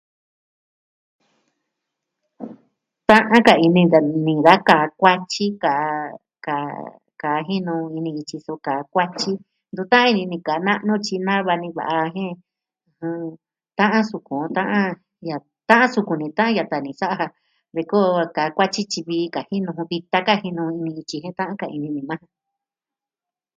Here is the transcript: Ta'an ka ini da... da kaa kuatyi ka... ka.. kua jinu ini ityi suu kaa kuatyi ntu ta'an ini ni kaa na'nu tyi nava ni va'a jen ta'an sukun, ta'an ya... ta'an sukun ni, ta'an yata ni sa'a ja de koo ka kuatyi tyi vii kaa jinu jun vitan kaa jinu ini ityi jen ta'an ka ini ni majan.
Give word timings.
Ta'an 3.07 3.41
ka 3.47 3.53
ini 3.65 3.83
da... 3.91 3.99
da 4.45 4.53
kaa 4.67 4.85
kuatyi 4.99 5.45
ka... 5.63 5.75
ka.. 6.47 6.57
kua 7.21 7.35
jinu 7.47 7.75
ini 7.97 8.11
ityi 8.21 8.37
suu 8.45 8.59
kaa 8.65 8.81
kuatyi 8.93 9.31
ntu 9.73 9.83
ta'an 9.91 10.09
ini 10.13 10.23
ni 10.31 10.37
kaa 10.47 10.63
na'nu 10.67 10.93
tyi 11.05 11.15
nava 11.27 11.53
ni 11.61 11.69
va'a 11.77 11.99
jen 12.15 12.33
ta'an 13.77 14.03
sukun, 14.09 14.43
ta'an 14.55 14.89
ya... 15.29 15.37
ta'an 15.69 15.89
sukun 15.93 16.17
ni, 16.21 16.27
ta'an 16.37 16.55
yata 16.57 16.77
ni 16.85 16.91
sa'a 16.99 17.15
ja 17.21 17.27
de 17.75 17.81
koo 17.91 18.09
ka 18.35 18.43
kuatyi 18.55 18.81
tyi 18.91 18.99
vii 19.07 19.31
kaa 19.35 19.47
jinu 19.49 19.69
jun 19.75 19.89
vitan 19.91 20.25
kaa 20.27 20.41
jinu 20.43 20.63
ini 20.77 20.91
ityi 21.01 21.17
jen 21.23 21.37
ta'an 21.39 21.59
ka 21.61 21.67
ini 21.75 21.87
ni 21.95 22.01
majan. 22.09 22.29